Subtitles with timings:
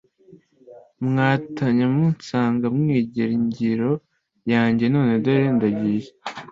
[1.07, 3.91] Mwatanya munsanga Mwigera ingiro
[4.51, 6.09] yanjye None dore ndagiye: